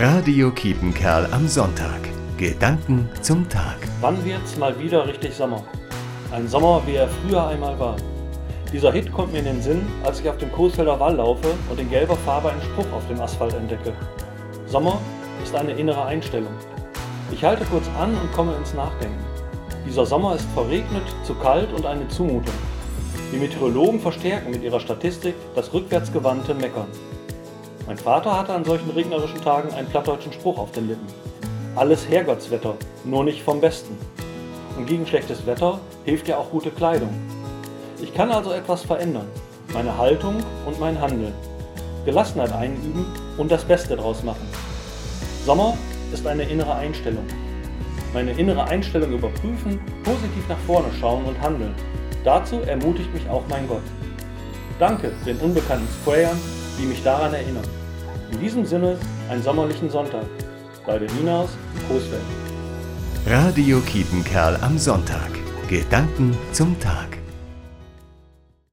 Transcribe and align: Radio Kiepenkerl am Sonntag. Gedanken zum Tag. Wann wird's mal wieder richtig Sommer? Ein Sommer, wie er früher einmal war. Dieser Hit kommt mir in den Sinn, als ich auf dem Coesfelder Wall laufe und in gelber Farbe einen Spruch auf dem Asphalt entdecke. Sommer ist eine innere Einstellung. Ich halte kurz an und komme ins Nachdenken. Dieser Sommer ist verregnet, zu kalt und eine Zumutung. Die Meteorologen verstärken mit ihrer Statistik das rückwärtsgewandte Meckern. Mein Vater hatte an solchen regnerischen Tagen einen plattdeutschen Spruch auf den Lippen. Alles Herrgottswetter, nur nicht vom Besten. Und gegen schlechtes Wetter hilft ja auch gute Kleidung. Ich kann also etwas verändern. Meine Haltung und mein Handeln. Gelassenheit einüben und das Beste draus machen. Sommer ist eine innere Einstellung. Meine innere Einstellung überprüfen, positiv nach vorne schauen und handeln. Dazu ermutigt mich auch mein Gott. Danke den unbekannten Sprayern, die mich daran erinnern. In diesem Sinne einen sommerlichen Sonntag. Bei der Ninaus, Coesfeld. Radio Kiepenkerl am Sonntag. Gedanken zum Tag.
Radio 0.00 0.52
Kiepenkerl 0.52 1.26
am 1.32 1.48
Sonntag. 1.48 1.98
Gedanken 2.36 3.08
zum 3.20 3.48
Tag. 3.48 3.78
Wann 4.00 4.24
wird's 4.24 4.56
mal 4.56 4.78
wieder 4.78 5.04
richtig 5.08 5.34
Sommer? 5.34 5.64
Ein 6.30 6.46
Sommer, 6.46 6.80
wie 6.86 6.94
er 6.94 7.08
früher 7.08 7.44
einmal 7.48 7.76
war. 7.80 7.96
Dieser 8.72 8.92
Hit 8.92 9.12
kommt 9.12 9.32
mir 9.32 9.40
in 9.40 9.46
den 9.46 9.60
Sinn, 9.60 9.84
als 10.04 10.20
ich 10.20 10.28
auf 10.28 10.36
dem 10.36 10.52
Coesfelder 10.52 11.00
Wall 11.00 11.16
laufe 11.16 11.48
und 11.68 11.80
in 11.80 11.90
gelber 11.90 12.14
Farbe 12.14 12.52
einen 12.52 12.62
Spruch 12.62 12.86
auf 12.92 13.08
dem 13.08 13.20
Asphalt 13.20 13.54
entdecke. 13.54 13.92
Sommer 14.66 15.00
ist 15.42 15.56
eine 15.56 15.72
innere 15.72 16.04
Einstellung. 16.04 16.54
Ich 17.32 17.42
halte 17.42 17.64
kurz 17.64 17.88
an 17.98 18.14
und 18.14 18.32
komme 18.32 18.54
ins 18.54 18.74
Nachdenken. 18.74 19.24
Dieser 19.84 20.06
Sommer 20.06 20.36
ist 20.36 20.46
verregnet, 20.54 21.08
zu 21.24 21.34
kalt 21.34 21.72
und 21.72 21.84
eine 21.84 22.06
Zumutung. 22.06 22.54
Die 23.32 23.38
Meteorologen 23.38 23.98
verstärken 23.98 24.52
mit 24.52 24.62
ihrer 24.62 24.78
Statistik 24.78 25.34
das 25.56 25.74
rückwärtsgewandte 25.74 26.54
Meckern. 26.54 26.86
Mein 27.88 27.96
Vater 27.96 28.38
hatte 28.38 28.52
an 28.52 28.66
solchen 28.66 28.90
regnerischen 28.90 29.40
Tagen 29.40 29.72
einen 29.72 29.88
plattdeutschen 29.88 30.30
Spruch 30.34 30.58
auf 30.58 30.72
den 30.72 30.88
Lippen. 30.88 31.06
Alles 31.74 32.06
Herrgottswetter, 32.06 32.74
nur 33.04 33.24
nicht 33.24 33.42
vom 33.42 33.62
Besten. 33.62 33.96
Und 34.76 34.84
gegen 34.84 35.06
schlechtes 35.06 35.46
Wetter 35.46 35.80
hilft 36.04 36.28
ja 36.28 36.36
auch 36.36 36.50
gute 36.50 36.70
Kleidung. 36.70 37.08
Ich 38.02 38.12
kann 38.12 38.30
also 38.30 38.52
etwas 38.52 38.82
verändern. 38.82 39.26
Meine 39.72 39.96
Haltung 39.96 40.36
und 40.66 40.78
mein 40.78 41.00
Handeln. 41.00 41.32
Gelassenheit 42.04 42.52
einüben 42.52 43.06
und 43.38 43.50
das 43.50 43.64
Beste 43.64 43.96
draus 43.96 44.22
machen. 44.22 44.46
Sommer 45.46 45.74
ist 46.12 46.26
eine 46.26 46.42
innere 46.42 46.74
Einstellung. 46.74 47.24
Meine 48.12 48.32
innere 48.32 48.64
Einstellung 48.64 49.12
überprüfen, 49.12 49.80
positiv 50.04 50.46
nach 50.46 50.58
vorne 50.66 50.88
schauen 51.00 51.24
und 51.24 51.40
handeln. 51.40 51.74
Dazu 52.22 52.60
ermutigt 52.66 53.14
mich 53.14 53.26
auch 53.30 53.44
mein 53.48 53.66
Gott. 53.66 53.80
Danke 54.78 55.10
den 55.24 55.38
unbekannten 55.38 55.88
Sprayern, 56.02 56.38
die 56.78 56.86
mich 56.86 57.02
daran 57.02 57.34
erinnern. 57.34 57.64
In 58.30 58.40
diesem 58.40 58.64
Sinne 58.64 58.96
einen 59.28 59.42
sommerlichen 59.42 59.90
Sonntag. 59.90 60.26
Bei 60.86 60.98
der 60.98 61.10
Ninaus, 61.12 61.50
Coesfeld. 61.88 62.22
Radio 63.26 63.80
Kiepenkerl 63.80 64.56
am 64.62 64.78
Sonntag. 64.78 65.30
Gedanken 65.68 66.36
zum 66.52 66.78
Tag. 66.80 67.18